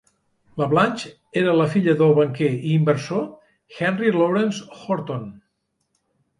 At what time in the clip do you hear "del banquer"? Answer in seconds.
1.99-2.49